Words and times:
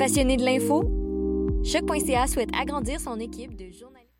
Passionné 0.00 0.38
de 0.38 0.44
l'info? 0.46 0.82
Choc.ca 1.62 2.26
souhaite 2.26 2.48
agrandir 2.58 2.98
son 2.98 3.20
équipe 3.20 3.54
de 3.54 3.66
journalistes. 3.70 4.16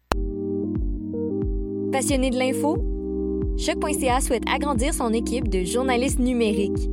Passionné 1.91 2.29
de 2.29 2.39
l'info? 2.39 2.77
Choc.ca 3.57 4.21
souhaite 4.21 4.43
agrandir 4.47 4.93
son 4.93 5.15
équipe 5.15 5.49
de 5.49 5.65
journalistes 5.65 6.19
numériques. 6.19 6.91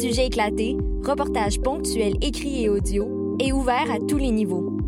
Sujets 0.00 0.28
éclatés, 0.28 0.78
reportages 1.04 1.60
ponctuels 1.60 2.16
écrits 2.22 2.64
et 2.64 2.70
audio, 2.70 3.36
et 3.38 3.52
ouverts 3.52 3.90
à 3.90 3.98
tous 3.98 4.16
les 4.16 4.30
niveaux. 4.30 4.78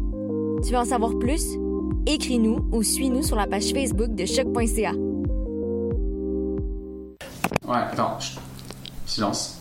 Tu 0.65 0.73
veux 0.73 0.79
en 0.79 0.87
savoir 0.87 1.19
plus? 1.19 1.59
Écris-nous 2.07 2.67
ou 2.73 2.83
suis-nous 2.83 3.25
sur 3.25 3.37
la 3.37 3.47
page 3.47 3.75
Facebook 3.75 4.15
de 4.15 4.25
choc.ca. 4.25 4.93
Ouais, 7.69 7.77
attends. 7.77 8.17
Silence. 9.05 9.61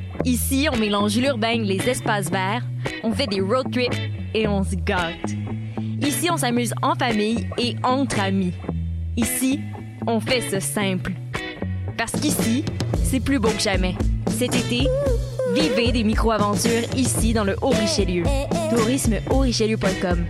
Ici, 0.25 0.67
on 0.71 0.77
mélange 0.77 1.17
l'urbain 1.17 1.61
les 1.63 1.89
espaces 1.89 2.29
verts, 2.29 2.63
on 3.03 3.11
fait 3.11 3.27
des 3.27 3.41
road 3.41 3.71
trips 3.71 3.97
et 4.33 4.47
on 4.47 4.63
se 4.63 4.75
gâte. 4.75 5.31
Ici, 6.01 6.29
on 6.31 6.37
s'amuse 6.37 6.73
en 6.81 6.95
famille 6.95 7.47
et 7.57 7.75
entre 7.83 8.19
amis. 8.19 8.53
Ici, 9.17 9.59
on 10.07 10.19
fait 10.19 10.41
ce 10.41 10.59
simple. 10.59 11.13
Parce 11.97 12.11
qu'ici, 12.13 12.63
c'est 13.03 13.19
plus 13.19 13.39
beau 13.39 13.49
que 13.49 13.61
jamais. 13.61 13.95
Cet 14.27 14.55
été, 14.55 14.87
vivez 15.53 15.91
des 15.91 16.03
micro-aventures 16.03 16.83
ici 16.95 17.33
dans 17.33 17.43
le 17.43 17.55
Haut-Richelieu. 17.61 18.23
Tourisme 18.69 19.15
haut-richelieu.com. 19.29 20.25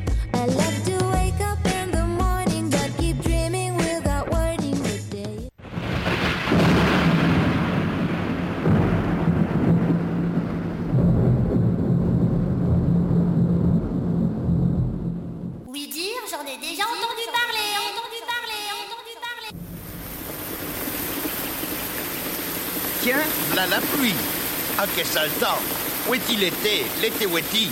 Ah, 24.83 24.87
quel 24.95 25.05
sale 25.05 25.29
temps. 25.39 25.61
Où 26.09 26.15
est-il 26.15 26.43
été? 26.43 26.87
L'été 27.03 27.27
où 27.27 27.37
est-il? 27.37 27.69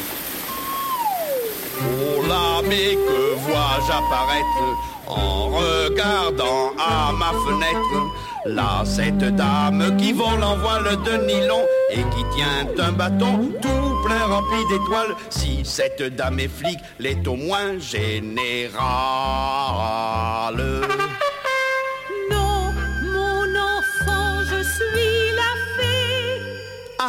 Oh 1.81 2.21
là, 2.27 2.61
mais 2.63 2.93
que 2.93 3.33
vois-je 3.33 3.91
apparaître 3.91 4.61
en 5.07 5.47
regardant 5.47 6.71
à 6.77 7.11
ma 7.13 7.31
fenêtre? 7.31 8.13
Là, 8.45 8.83
cette 8.85 9.35
dame 9.35 9.97
qui 9.97 10.13
vole 10.13 10.43
en 10.43 10.57
voile 10.57 10.97
de 11.03 11.17
nylon 11.25 11.65
et 11.89 12.03
qui 12.13 12.23
tient 12.35 12.67
un 12.77 12.91
bâton 12.91 13.53
tout 13.59 14.05
plein 14.05 14.25
rempli 14.27 14.59
d'étoiles. 14.69 15.15
Si 15.31 15.61
cette 15.65 16.03
dame 16.15 16.39
est 16.39 16.47
flic, 16.47 16.77
l'est 16.99 17.27
au 17.27 17.35
moins 17.35 17.79
générale. 17.79 18.77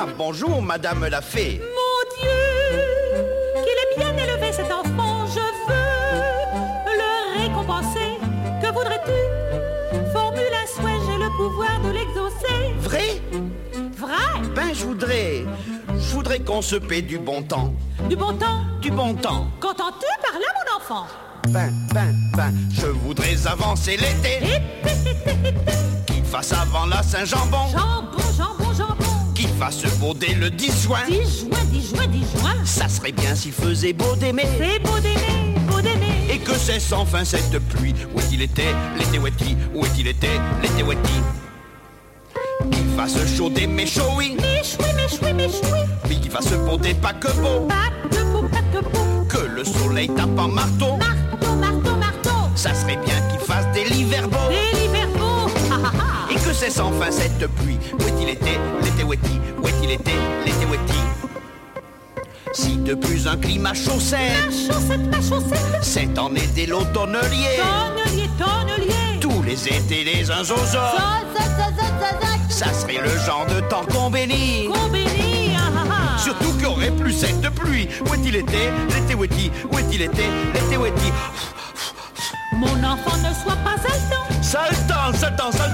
Ah, 0.03 0.07
bonjour, 0.17 0.63
madame 0.63 1.07
la 1.09 1.21
fée. 1.21 1.61
Mon 1.61 2.01
Dieu, 2.17 2.31
qu'il 3.53 3.77
est 3.83 3.99
bien 3.99 4.25
élevé 4.25 4.51
cet 4.51 4.73
enfant, 4.73 5.27
je 5.27 5.41
veux 5.69 6.97
le 6.97 7.43
récompenser. 7.43 8.17
Que 8.63 8.73
voudrais-tu? 8.73 10.11
Formule 10.11 10.55
un 10.55 10.67
souhait, 10.67 10.99
j'ai 11.07 11.19
le 11.23 11.29
pouvoir 11.37 11.79
de 11.85 11.91
l'exaucer. 11.91 12.73
Vrai? 12.79 13.21
Vrai? 13.99 14.41
Ben, 14.55 14.73
je 14.73 14.87
voudrais. 14.87 15.45
Je 15.89 16.15
voudrais 16.15 16.39
qu'on 16.39 16.63
se 16.63 16.77
paie 16.77 17.03
du 17.03 17.19
bon 17.19 17.43
temps. 17.43 17.75
Du 18.09 18.17
bon 18.17 18.33
temps? 18.33 18.63
Du 18.81 18.91
bon 18.91 19.13
temps. 19.13 19.49
Qu'entends-tu 19.61 20.07
par 20.23 20.41
là, 20.41 20.47
mon 20.57 20.77
enfant? 20.79 21.07
Ben, 21.51 21.75
ben, 21.93 22.17
ben, 22.35 22.55
je 22.73 22.87
voudrais 22.87 23.47
avancer 23.47 23.99
l'été. 23.99 24.63
Qu'il 26.07 26.25
fasse 26.25 26.55
avant 26.55 26.87
la 26.87 27.03
Saint-Jambon. 27.03 27.69
Jambon, 27.71 28.19
jambon, 28.39 28.60
fasse 29.61 29.85
beau 29.99 30.15
dès 30.15 30.33
le 30.33 30.49
10 30.49 30.85
juin. 30.85 31.01
10 31.07 31.41
juin, 31.41 31.59
10 31.71 31.91
juin, 31.91 32.07
10 32.07 32.19
juin. 32.39 32.55
Ça 32.65 32.89
serait 32.89 33.13
bien 33.13 33.35
s'il 33.35 33.53
faisait 33.53 33.93
beau 33.93 34.17
d'aimer. 34.17 34.47
C'est 34.59 34.79
beau 34.79 34.99
d'aimer, 35.01 35.55
beau 35.69 35.83
d'aimer. 35.83 36.33
Et 36.33 36.39
que 36.39 36.55
cesse 36.55 36.91
enfin 36.93 37.27
cette 37.27 37.59
pluie. 37.69 37.95
Où 38.15 38.21
est-il 38.21 38.41
été 38.41 38.63
L'été 38.99 39.19
où 39.19 39.27
est-il 39.27 39.59
Où 39.75 39.85
est-il 39.85 40.09
été 40.09 40.29
L'été 40.63 40.83
où 40.83 40.93
est-il 40.93 42.71
Qu'il 42.71 42.89
fasse 42.97 43.19
chaud 43.37 43.53
chaud, 43.85 44.13
oui. 44.17 44.35
Méchoui, 44.41 44.95
méchoui, 44.97 45.35
méchoui. 45.35 45.81
Puis 46.05 46.19
qu'il 46.21 46.31
fasse 46.31 46.53
beau 46.53 46.79
des 46.79 46.95
paquebots. 46.95 47.69
De 48.11 48.23
beau, 48.33 48.49
pas 48.49 48.63
de 48.75 48.83
beau. 48.83 49.27
Que 49.29 49.45
le 49.47 49.63
soleil 49.63 50.09
tape 50.09 50.39
en 50.39 50.49
marteau. 50.49 50.97
Marteau, 50.97 51.55
marteau, 51.57 51.97
marteau. 51.97 52.49
Ça 52.55 52.73
serait 52.73 52.97
bien 53.05 53.21
qu'il 53.31 53.41
fasse 53.41 53.71
des 53.75 53.85
l'hiver 53.85 54.27
beau. 54.27 54.50
Que 56.61 56.67
cesse 56.67 56.81
enfin 56.81 57.11
cette 57.11 57.47
pluie 57.57 57.79
Où 57.99 58.03
est-il 58.03 58.29
été 58.29 58.59
L'été 58.83 59.05
où 59.05 59.13
est-il? 59.13 59.41
Où 59.63 59.69
est-il 59.69 59.91
été 59.91 60.13
L'été 60.45 60.67
où 60.67 60.75
est-il? 60.75 62.53
Si 62.53 62.77
de 62.77 62.95
plus 62.95 63.27
un 63.27 63.37
climat 63.37 63.75
chaussette. 63.75 64.21
Ma 64.45 64.75
chaussette, 64.75 65.07
ma 65.11 65.21
chaussette. 65.23 65.79
C'est 65.81 66.19
en 66.19 66.35
été 66.35 66.67
l'automnelier 66.67 67.61
Tonnelier, 68.05 68.29
tonnelier. 68.39 69.21
Tous 69.21 69.43
les 69.43 69.69
étés 69.69 70.05
les 70.05 70.31
uns 70.31 70.43
aux 70.43 70.53
autres. 70.53 70.97
Ça 72.49 72.73
serait 72.75 73.01
le 73.03 73.19
genre 73.21 73.47
de 73.47 73.61
temps 73.69 73.85
qu'on 73.91 74.11
bénit. 74.11 74.69
Qu'on 74.69 74.89
bénit, 74.89 75.57
ah, 75.57 75.71
ah, 75.75 75.85
ah. 75.91 76.19
Surtout 76.19 76.53
qu'il 76.55 76.65
y 76.65 76.67
aurait 76.67 76.91
plus 76.91 77.13
cette 77.13 77.49
pluie. 77.51 77.89
Où 78.03 78.15
est-il 78.15 78.37
été 78.37 78.71
L'été 78.95 79.15
où 79.15 79.25
est-il? 79.25 79.51
Où 79.73 79.79
est-il 79.79 80.03
été 80.03 80.25
L'été 80.53 80.77
où 80.77 80.85
est-il? 80.85 81.13
Mon 82.59 82.85
enfant 82.85 83.17
ne 83.17 83.33
soit 83.33 83.57
pas 83.65 83.77
haletant. 83.79 84.43
Sale 84.43 84.75
temps, 85.37 85.53
sale 85.53 85.70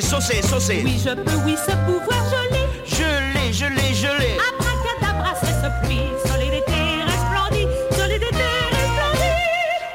Saucé, 0.00 0.40
saucé, 0.42 0.42
saucé 0.48 0.82
Oui, 0.84 1.00
je 1.04 1.10
peux, 1.10 1.36
oui, 1.44 1.56
ce 1.56 1.72
pouvoir, 1.72 2.24
je 2.30 2.54
l'ai. 2.54 2.66
Je 2.84 3.04
l'ai, 3.34 3.52
je 3.52 3.66
l'ai, 3.66 3.94
je 3.94 4.06
l'ai 4.18 4.36
Abracadabra, 4.48 5.34
c'est 5.40 5.52
ce 5.52 5.86
pluie. 5.86 6.00
Soleil 6.26 6.50
d'été 6.50 6.72
resplendit. 7.06 7.66
Soleil 7.96 8.18
d'été 8.18 8.48
resplendit. 8.72 9.36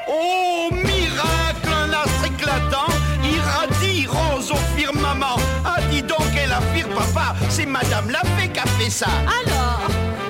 Oh, 0.08 0.68
miracle, 0.72 1.68
un 1.68 1.92
astre 1.92 2.24
éclatant, 2.26 2.86
irradie 3.24 4.06
rose 4.06 4.50
au 4.52 4.78
firmament. 4.78 5.36
Ah, 5.64 5.80
dis 5.90 6.02
donc, 6.02 6.22
quelle 6.34 6.52
affirme, 6.52 6.90
papa, 6.94 7.34
c'est 7.48 7.66
Madame 7.66 8.08
la 8.10 8.20
Fée 8.38 8.48
qui 8.48 8.60
a 8.60 8.66
fait 8.78 8.90
ça. 8.90 9.06
Alors, 9.44 9.80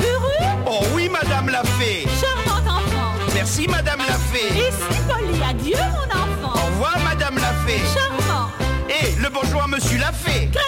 heureux, 0.01 0.63
Oh 0.67 0.85
oui, 0.95 1.09
Madame 1.09 1.49
la 1.51 1.63
Fée. 1.79 2.07
charmant 2.21 2.61
enfant. 2.67 3.13
Merci, 3.35 3.69
Madame 3.69 3.99
la 4.01 4.15
Fée. 4.33 4.59
Et 4.59 4.73
si 4.73 5.01
poli, 5.03 5.41
adieu, 5.49 5.77
mon 5.93 5.99
Au 6.49 6.49
enfant. 6.53 6.67
revoir, 6.67 6.99
Madame 7.05 7.37
la 7.37 7.53
Fée. 7.67 7.81
Et 10.09 10.09
le 10.09 10.21
bonjour, 10.23 10.31
Monsieur 10.31 10.55
la 10.55 10.66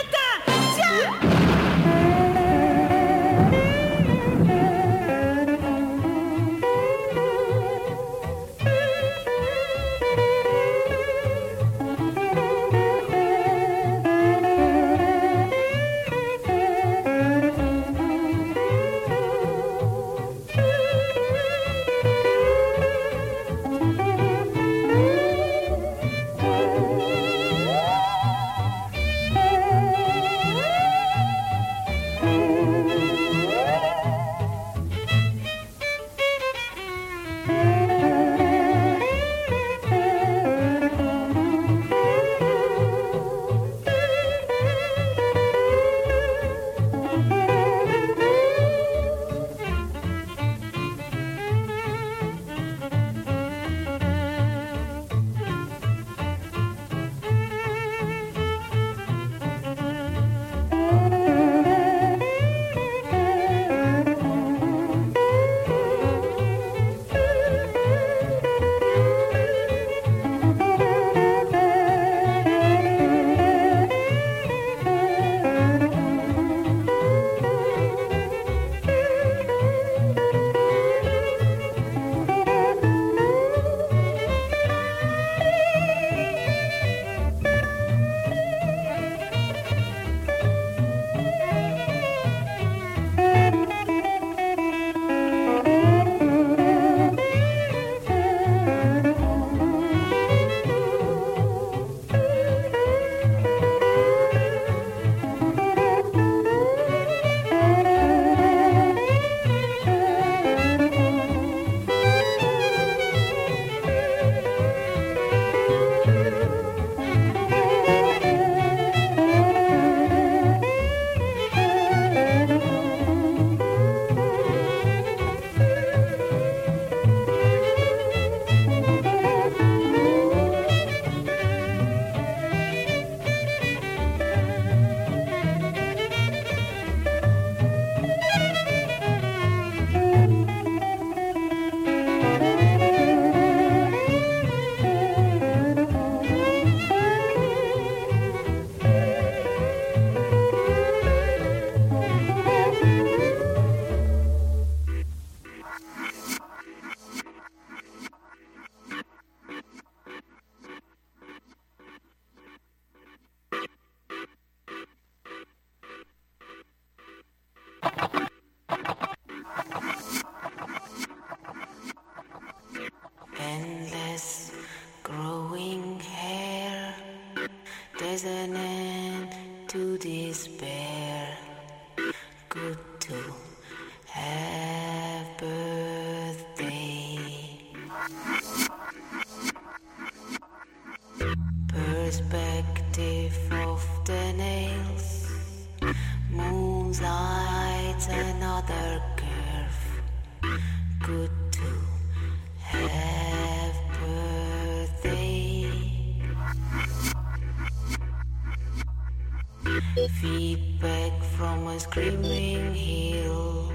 screaming 211.98 212.74
hero. 212.74 213.72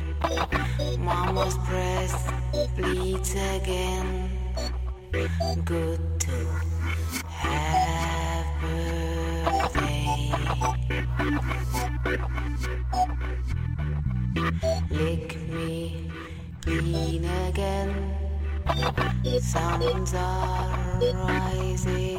Mama's 0.98 1.58
breast 1.68 2.30
bleeds 2.78 3.34
again. 3.34 4.30
Good 5.66 6.00
to 6.22 6.48
have 7.28 8.46
birthday. 8.62 10.08
Lick 14.90 15.38
me 15.50 16.12
clean 16.62 17.26
again. 17.26 17.92
Sounds 19.42 20.14
are 20.14 21.00
rising. 21.14 22.13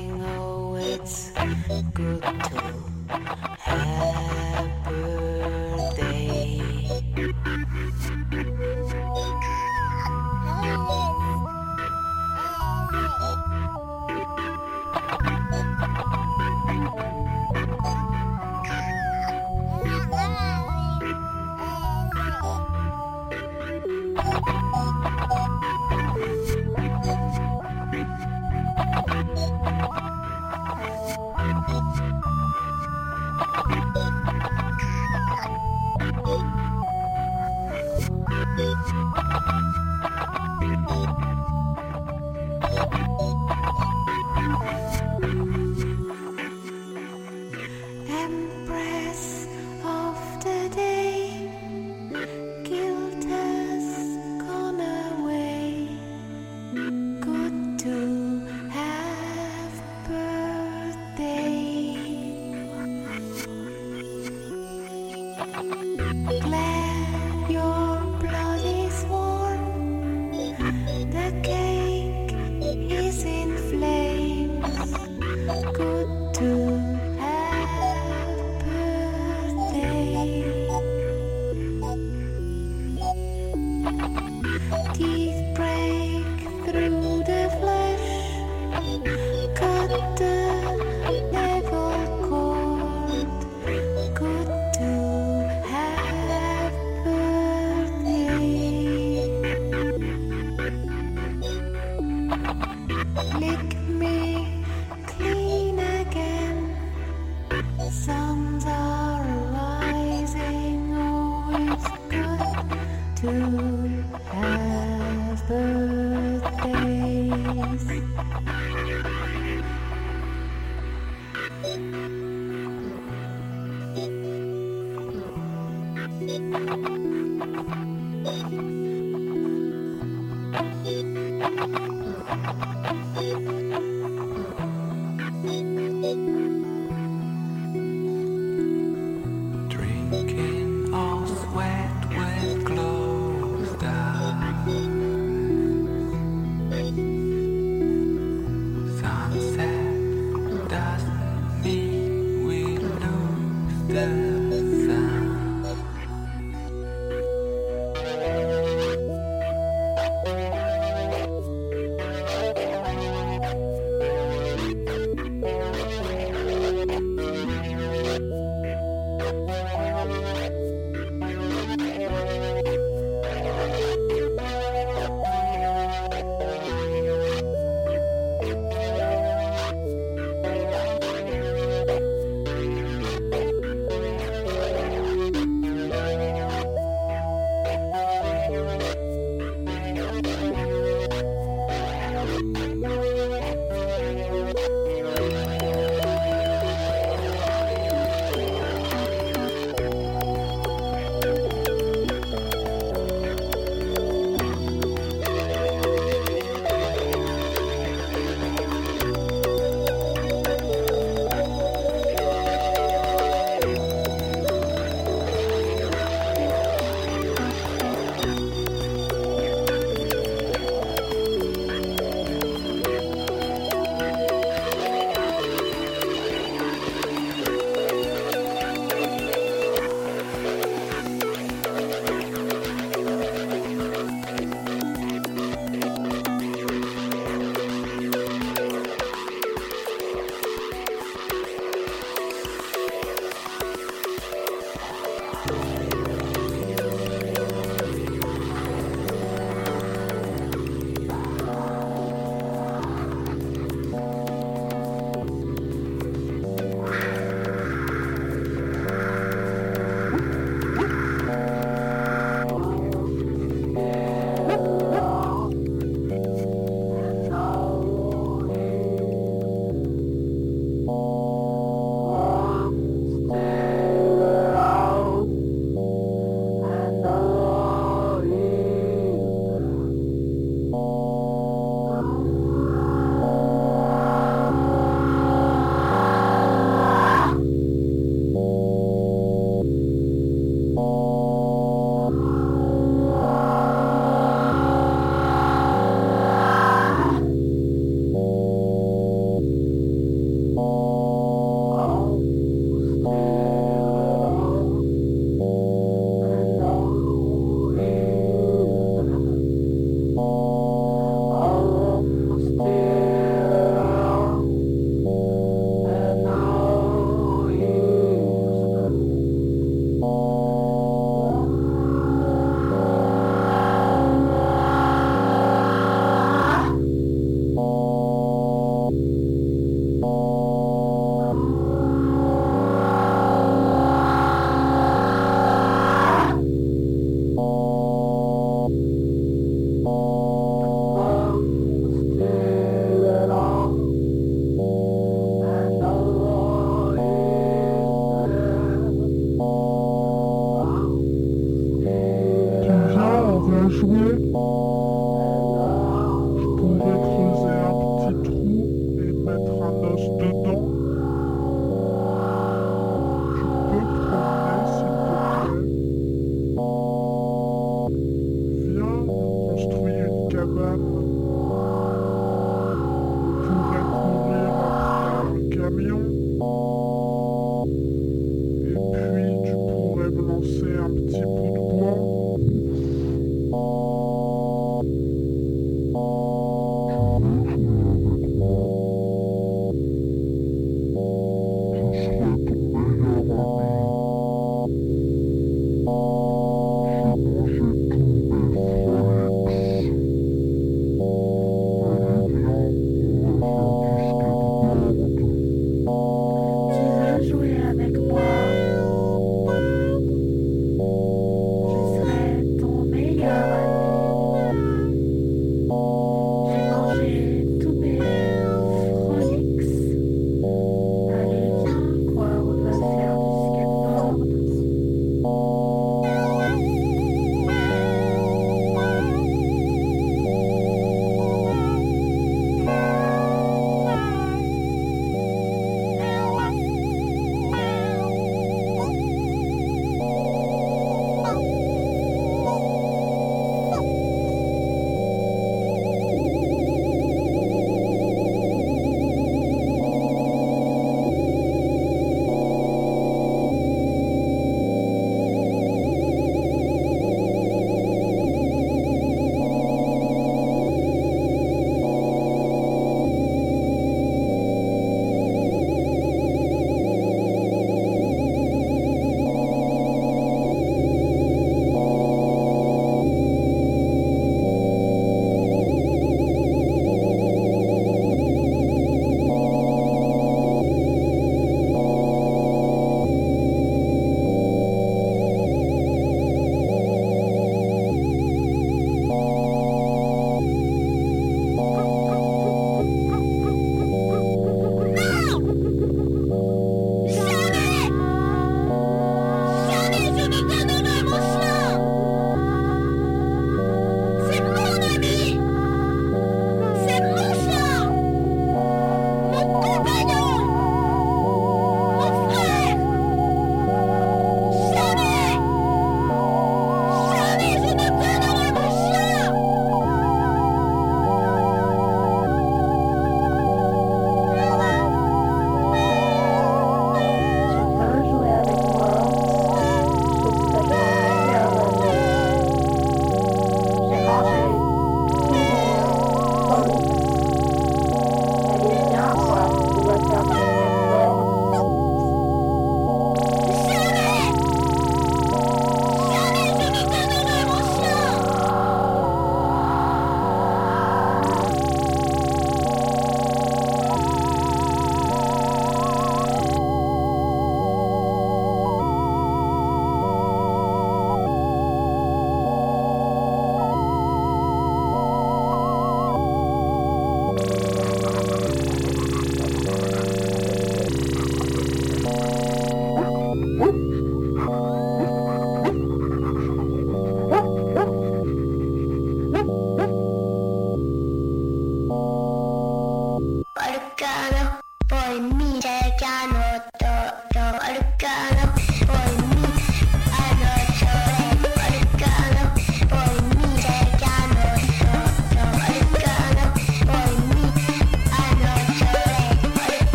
glad. 66.41 66.84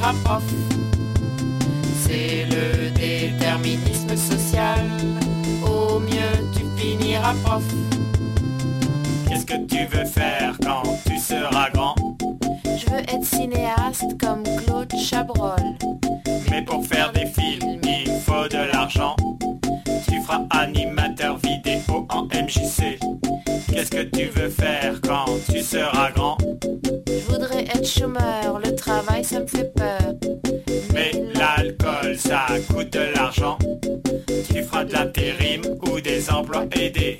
Prof. 0.00 0.42
C'est 2.02 2.46
le 2.50 2.90
déterminisme 2.90 4.16
social. 4.16 4.80
Au 5.64 5.98
mieux, 6.00 6.48
tu 6.54 6.64
finiras 6.76 7.34
prof. 7.44 7.62
Qu'est-ce 9.28 9.46
que 9.46 9.66
tu 9.66 9.86
veux 9.86 10.04
faire 10.04 10.56
quand 10.62 10.82
tu 11.06 11.18
seras 11.18 11.70
grand? 11.70 11.94
Je 12.64 12.90
veux 12.90 13.00
être 13.00 13.24
cinéaste 13.24 14.18
comme 14.18 14.42
Claude 14.64 14.92
Chabrol. 14.96 15.76
Mais 16.50 16.62
pour 16.62 16.84
faire 16.86 17.12
des 17.12 17.26
films, 17.26 17.80
il 17.84 18.10
faut 18.26 18.48
de 18.48 18.72
l'argent. 18.72 19.14
Tu 20.08 20.20
feras 20.22 20.42
animateur 20.50 21.38
vidéo 21.38 22.06
en 22.08 22.24
MJC. 22.24 22.98
Qu'est-ce 23.70 23.90
que 23.90 24.02
tu 24.02 24.26
veux 24.26 24.48
faire 24.48 25.00
quand 25.02 25.26
tu 25.50 25.60
seras 25.60 26.10
grand? 26.12 26.38
Le 27.82 28.74
travail 28.74 29.24
ça 29.24 29.40
me 29.40 29.46
fait 29.46 29.72
peur. 29.74 30.14
Mais 30.92 31.12
l'alcool, 31.34 32.14
ça 32.14 32.44
coûte 32.68 32.92
de 32.92 33.14
l'argent. 33.14 33.56
Tu 34.52 34.62
feras 34.62 34.84
de 34.84 34.92
l'intérim 34.92 35.62
ou 35.86 35.98
des 35.98 36.30
emplois 36.30 36.66
aidés. 36.72 37.18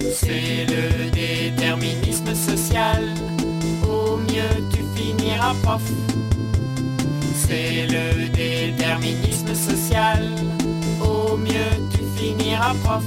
C'est 0.00 0.64
le 0.66 1.10
déterminisme 1.10 2.34
social. 2.34 3.04
Au 3.86 4.16
mieux, 4.16 4.56
tu 4.72 4.82
finiras 4.96 5.54
prof. 5.62 5.82
C'est 7.34 7.86
le 7.88 8.28
déterminisme 8.30 9.54
social. 9.54 10.30
Au 11.02 11.36
mieux, 11.36 11.76
tu 11.90 12.00
finiras 12.16 12.74
prof. 12.82 13.04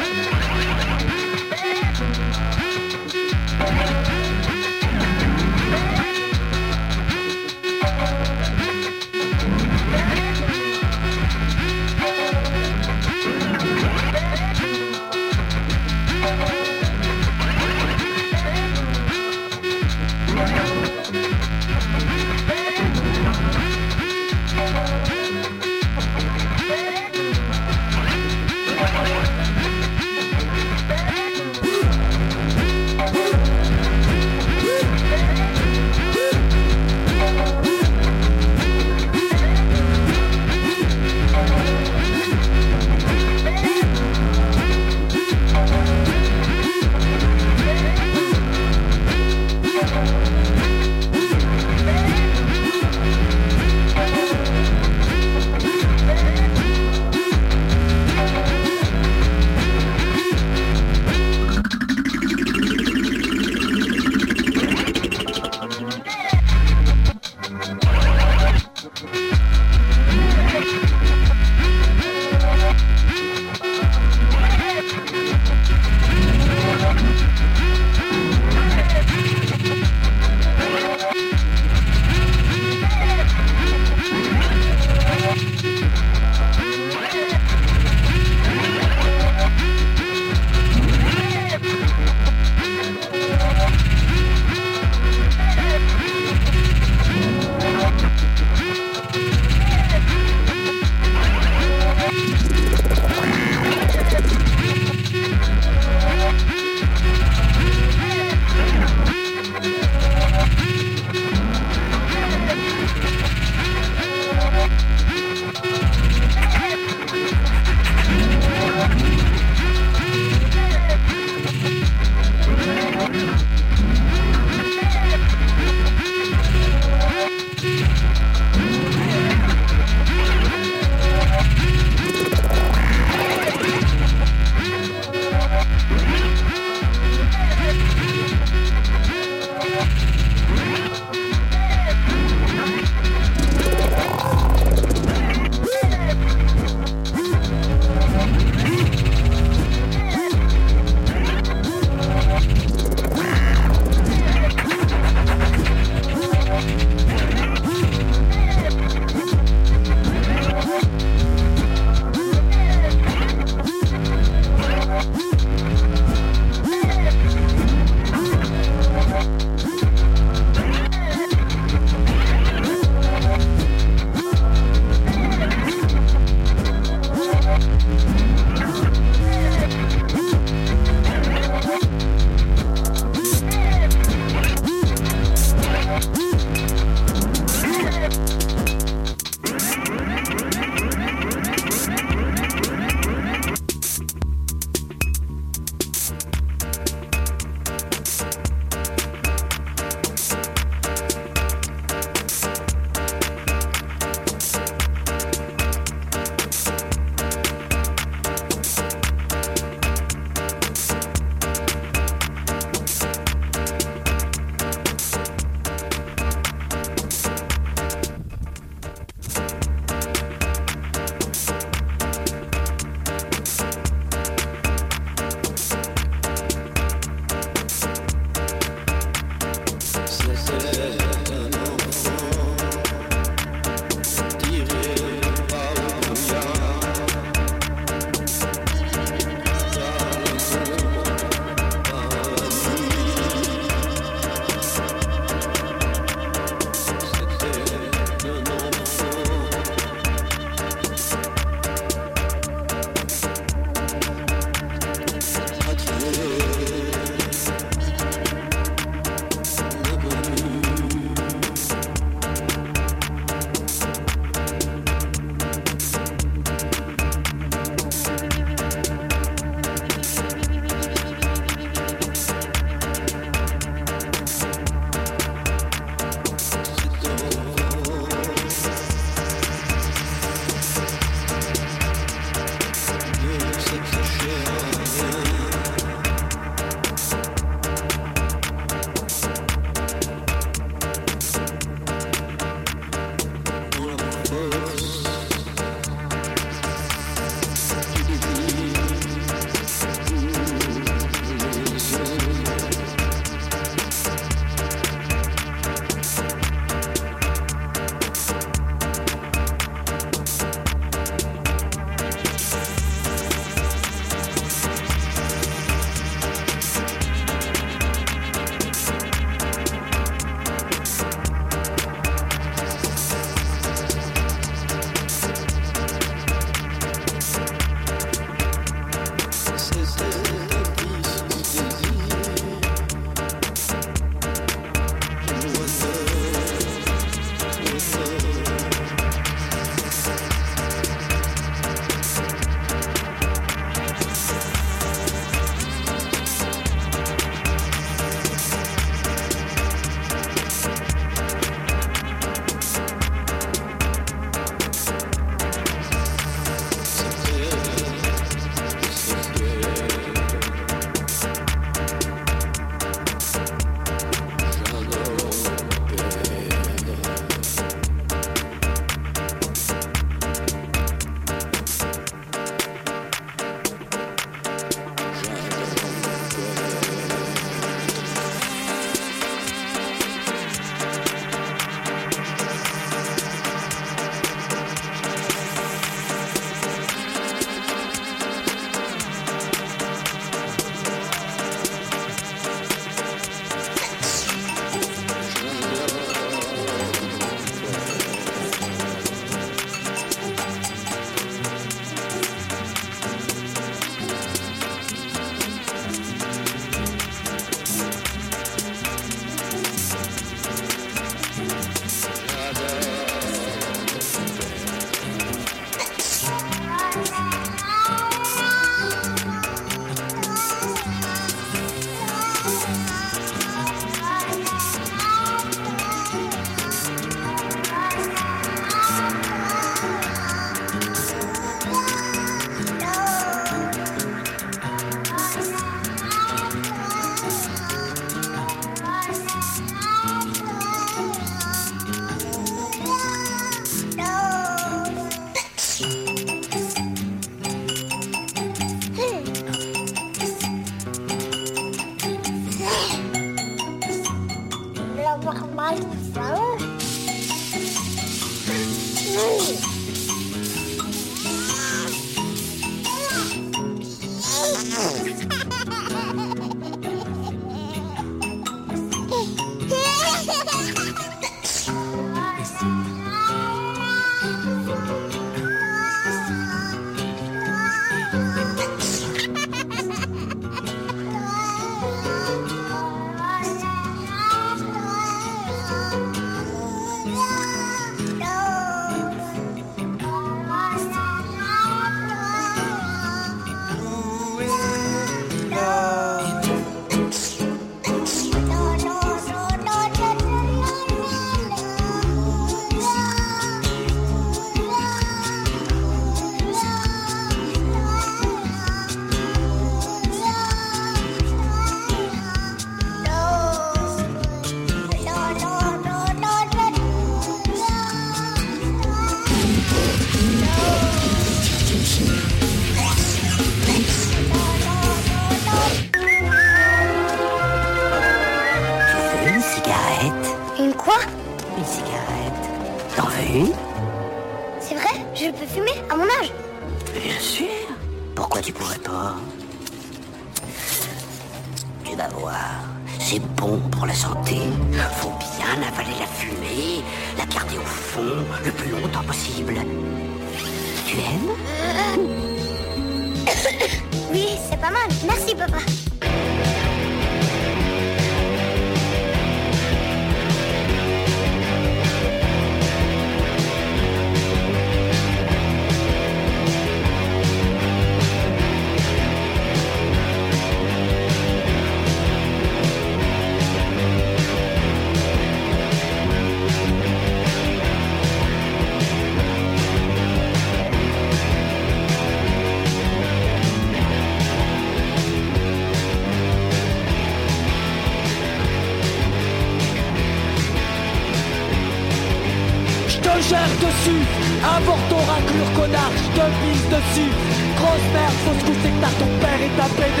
Grosse 596.80 597.88
merde, 597.92 598.14
faut 598.24 598.32
se 598.40 598.44
coucher 598.46 598.70
que 598.72 598.80
t'as 598.80 598.94
ton 598.98 599.10
père 599.20 599.40
et 599.46 599.52
ta 599.52 599.68
PD. 599.76 600.00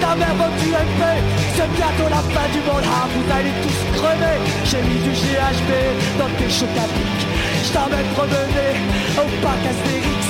Ta 0.00 0.14
mère 0.16 0.34
veut 0.40 0.52
tu 0.58 0.68
MP, 0.70 1.02
c'est 1.54 1.70
bientôt 1.76 2.08
la 2.08 2.22
fin 2.32 2.48
du 2.48 2.60
monde, 2.64 2.86
ah 2.88 3.06
vous 3.12 3.26
allez 3.30 3.52
tous 3.62 3.80
crever. 3.98 4.38
J'ai 4.64 4.82
mis 4.88 5.00
du 5.04 5.10
GHB 5.10 5.70
dans 6.18 6.30
tes 6.38 6.48
chocs 6.48 6.80
à 6.80 6.88
pic. 6.96 7.18
Je 7.64 7.72
t'emmène 7.72 8.08
promener 8.16 8.72
au 9.20 9.26
parc 9.44 9.62
Astérix. 9.68 10.24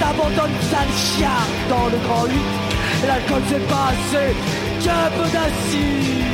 T'abandonnes 0.00 0.58
sale 0.70 0.94
chien 0.98 1.38
dans 1.70 1.86
le 1.86 1.98
grand 2.06 2.26
8. 2.26 2.34
L'alcool 3.06 3.42
c'est 3.48 3.66
pas 3.68 3.94
assez, 3.94 4.34
qu'un 4.82 5.08
peu 5.16 5.28
d'acide. 5.30 6.26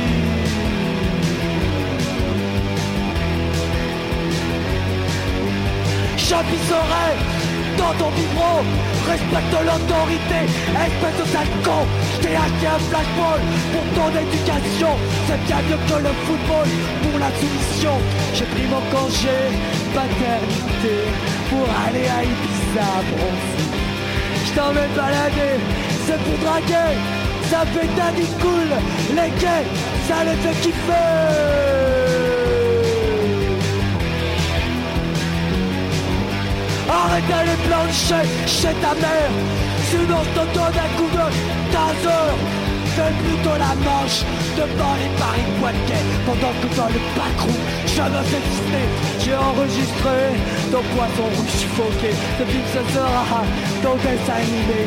J'abuserai 6.17 7.09
dans 7.77 7.93
ton 7.99 8.09
vibro 8.09 8.63
Respecte 9.07 9.57
l'autorité 9.67 10.41
Espèce 10.47 11.17
de 11.19 11.25
sale 11.31 11.53
con 11.63 11.83
J't'ai 12.15 12.35
acheté 12.35 12.67
un 12.67 12.79
flashball 12.89 13.41
Pour 13.73 13.85
ton 13.95 14.09
éducation. 14.15 14.93
C'est 15.27 15.41
bien 15.45 15.61
mieux 15.67 15.81
que 15.87 15.97
le 16.07 16.13
football 16.25 16.67
Pour 17.03 17.19
la 17.19 17.29
J'ai 18.33 18.45
pris 18.45 18.67
mon 18.73 18.83
congé 18.95 19.37
paternité 19.93 20.95
Pour 21.49 21.67
aller 21.85 22.07
à 22.07 22.23
Ibiza 22.23 22.91
bronzer 23.11 23.83
J't'emmène 24.47 24.93
balader 24.95 25.55
C'est 26.05 26.19
pour 26.23 26.37
draguer. 26.45 26.95
Ça 27.49 27.65
fait 27.73 27.89
daddy 27.95 28.27
cool 28.41 28.69
Les 29.11 29.29
gays 29.39 29.67
Ça 30.07 30.23
les 30.23 30.37
fait 30.37 30.59
kiffer 30.61 31.92
Arrête 36.93 37.27
d'aller 37.27 37.57
plancher 37.67 38.29
chez 38.45 38.73
ta 38.81 38.93
mère. 38.93 39.33
Sinon 39.89 40.19
je 40.25 40.39
te 40.39 40.45
donne 40.53 40.77
un 40.77 40.97
coup 40.97 41.09
de 41.09 41.23
Fais 42.95 43.11
plutôt 43.25 43.57
la 43.57 43.73
manche 43.81 44.21
devant 44.55 44.93
les 45.01 45.09
paris 45.17 45.49
Poitiers. 45.59 46.05
Pendant 46.27 46.53
que 46.61 46.67
dans 46.77 46.89
le 46.93 47.01
backroom 47.17 47.63
je 47.87 48.01
me 48.01 48.21
fais 48.29 48.87
J'ai 49.19 49.33
enregistré 49.33 50.17
ton 50.71 50.83
poisson 50.93 51.25
rouge 51.35 51.53
suffoqué. 51.57 52.11
Ce 52.37 52.43
film 52.45 52.63
ce 52.71 52.93
sera 52.93 53.41
ton 53.81 53.95
dessin 53.95 54.37
animé. 54.45 54.85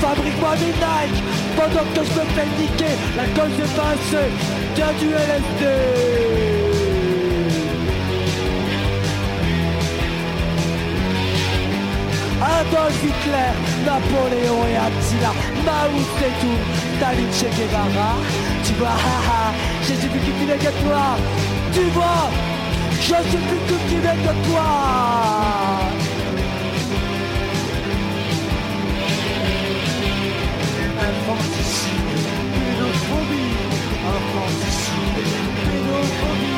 Fabrique-moi 0.00 0.56
des 0.56 0.72
Nike 0.80 1.22
Pendant 1.54 1.86
que 1.92 2.02
je 2.08 2.12
me 2.18 2.24
fais 2.34 2.48
niquer. 2.58 2.94
La 3.18 3.26
colle 3.36 3.52
s'est 3.58 3.74
passée. 3.76 4.30
Tiens 4.74 4.94
du 4.98 5.08
LSD 5.10 6.51
Adolf 12.42 13.02
Hitler, 13.04 13.52
Napoléon 13.86 14.66
et 14.66 14.76
Attila, 14.76 15.32
Mao 15.64 15.94
Zedong, 16.18 16.58
David 17.00 17.32
Che 17.32 17.48
Guevara. 17.56 18.16
Tu 18.64 18.72
vois, 18.74 18.88
haha, 18.88 19.52
je 19.82 19.94
suis 19.94 20.08
plus 20.08 20.20
cultivé 20.20 20.56
que 20.58 20.72
toi. 20.82 21.16
Tu 21.72 21.82
vois, 21.94 22.30
je 23.00 23.28
suis 23.28 23.42
plus 23.48 23.62
cultivé 23.68 24.12
que 24.24 24.32
toi. 24.48 24.68
Infanticide, 30.98 32.28
pédophobie, 32.54 33.54
infanticide, 34.14 35.24
pédophobie. 35.64 36.51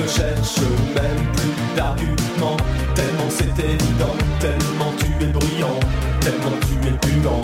ne 0.00 0.08
cherche 0.08 0.60
même 0.94 1.26
plus 1.32 1.76
d'arguments. 1.76 2.56
Tellement 2.94 3.30
c'est 3.30 3.58
évident, 3.58 4.16
tellement 4.38 4.92
tu 4.98 5.24
es 5.24 5.28
bruyant, 5.28 5.80
tellement 6.20 6.56
tu 6.66 6.88
es 6.88 6.92
puant. 6.92 7.40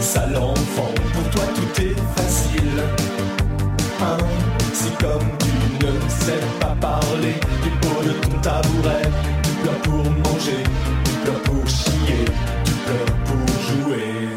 Sale 0.00 0.36
enfant, 0.36 0.92
pour 1.12 1.30
toi 1.30 1.44
tout 1.54 1.82
est 1.82 1.96
facile. 2.16 2.82
Hein 4.02 4.18
si 4.72 4.90
comme 5.00 5.28
tu 5.38 5.84
ne 5.84 5.92
sais 6.08 6.40
pas 6.60 6.74
parler, 6.80 7.34
tu 7.62 8.08
de 8.08 8.12
ton 8.12 8.38
tabouret, 8.40 9.02
tu 9.42 9.50
pleures 9.62 9.82
pour 9.82 10.04
manger, 10.04 10.62
tu 11.04 11.12
pleures 11.22 11.42
pour 11.42 11.68
chier, 11.68 12.24
tu 12.64 12.72
pleures 12.72 13.16
pour 13.26 13.86
jouer. 13.86 14.31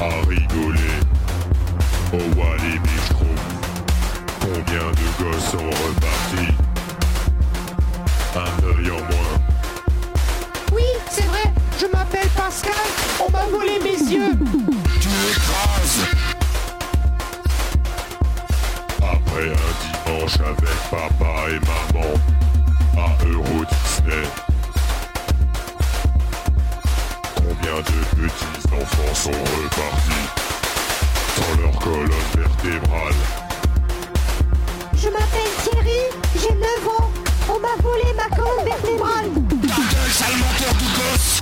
À 0.00 0.08
rigoler. 0.26 0.96
Au 2.12 2.40
Wally 2.40 2.80
Combien 4.40 4.90
de 4.90 5.22
gosses 5.22 5.50
sont 5.50 5.58
repartis 5.58 6.54
Un 8.34 8.66
œil 8.66 8.90
en 8.90 8.96
moins. 8.96 9.38
Oui, 10.72 10.84
c'est 11.10 11.26
vrai, 11.26 11.52
je 11.78 11.86
m'appelle 11.86 12.28
Pascal, 12.36 12.72
on 13.20 13.30
m'a 13.30 13.44
volé 13.44 13.78
mes 13.84 14.12
yeux. 14.12 14.32
Tu 15.00 15.08
écrases 15.08 16.06
Après 18.98 19.50
un 19.50 20.16
dimanche 20.16 20.40
avec 20.40 20.78
papa 20.90 21.50
et 21.50 21.60
maman 21.60 22.10
à 22.96 23.24
Euro 23.26 23.64
Disney. 23.64 24.26
Combien 27.36 27.76
de 27.76 28.26
petits 28.26 28.59
enfants 28.72 29.14
sont 29.14 29.30
repartis 29.30 30.26
dans 31.36 31.62
leur 31.62 31.78
colonne 31.78 32.10
vertébrale 32.36 33.14
Je 34.94 35.08
m'appelle 35.08 35.52
Thierry, 35.62 36.02
j'ai 36.36 36.54
9 36.54 36.88
ans. 36.88 37.10
On 37.48 37.58
m'a 37.58 37.74
volé 37.82 38.12
ma 38.16 38.28
colonne 38.36 38.64
vertébrale. 38.64 39.30
Ta 39.62 39.76
gueule, 39.76 40.10
sale 40.10 40.36
menteur 40.36 40.74
du 40.74 40.84
gosse 40.98 41.40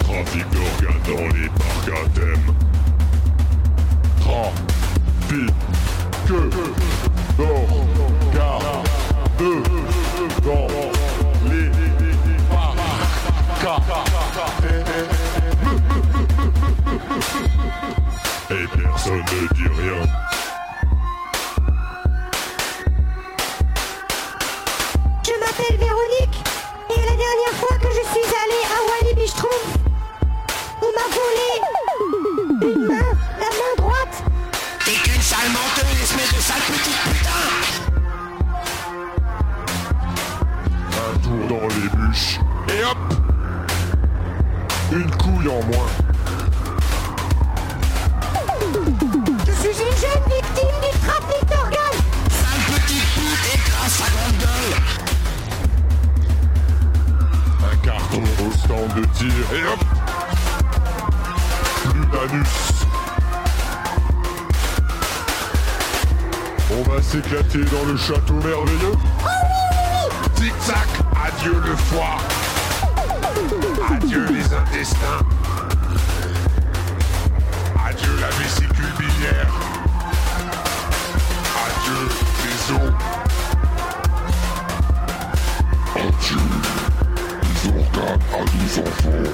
Trafic 0.00 0.46
d'organes 0.50 1.02
dans 1.06 1.28
les 1.36 1.48
parcs 1.48 1.88
à 1.88 2.08
thème. 2.14 2.46
Trafic 4.20 5.54
que 6.26 6.38
d'organes 7.36 7.84
dans 10.44 10.93
Et 13.64 13.66
personne 18.76 19.16
ne 19.16 19.48
dit 19.54 19.68
rien. 19.80 20.23
En 45.46 45.62
moins. 45.66 45.86
Je 49.46 49.52
suis 49.52 49.68
une 49.68 49.96
jeune 49.98 50.24
victime 50.30 50.76
du 50.80 50.90
trafic 51.00 51.42
d'organes. 51.50 52.00
Sale 52.30 52.62
petite 52.72 53.08
pute, 53.14 53.44
écrase 53.54 53.92
sa 53.92 54.08
grande 54.10 54.36
gueule 54.40 54.74
Un 57.70 57.76
carton 57.84 58.22
au 58.42 58.50
stand 58.56 58.90
de 58.96 59.04
tir. 59.18 59.34
Et 59.52 59.64
hop 59.66 59.82
Plus 61.90 62.06
d'anus. 62.06 62.54
On 66.72 66.82
va 66.90 67.02
s'éclater 67.02 67.64
dans 67.64 67.84
le 67.84 67.96
château 67.98 68.34
merveilleux. 68.34 68.96
Tic-tac, 70.36 70.88
adieu 71.22 71.60
le 71.66 71.76
foie. 71.76 72.16
Adieu 74.14 74.26
les 74.32 74.54
intestins. 74.54 75.26
Adieu 77.84 78.12
la 78.20 78.28
vésicule 78.28 78.92
biliaire. 78.96 79.52
Adieu 81.66 82.02
les 82.44 82.60
os. 82.74 82.92
Adieu 85.96 86.44
les 87.42 87.60
organes 87.70 88.24
à 88.32 88.38
nos 88.38 88.72
enfants. 88.86 89.32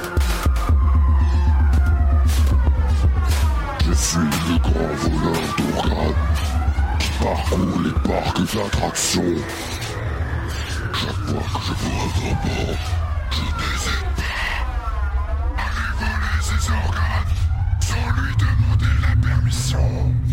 Je 3.86 3.92
suis 3.92 4.30
le 4.48 4.56
grand 4.62 4.94
voleur 4.96 5.42
d'organes 5.58 6.20
qui 7.00 7.10
parcourt 7.22 7.80
les 7.84 7.96
parcs 8.08 8.54
d'attractions. 8.54 9.36
Chaque 10.94 11.20
fois 11.26 11.44
que 11.52 11.60
je 11.66 11.72
vois 11.74 12.30
un 12.30 12.99
la 19.78 20.29